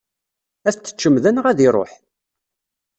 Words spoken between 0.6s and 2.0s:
Ad t-teččem da neɣ ad iṛuḥ?